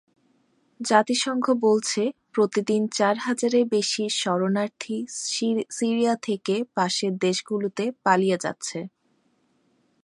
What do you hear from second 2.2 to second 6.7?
প্রতিদিন চার হাজারের বেশি শরণার্থী সিরিয়া থেকে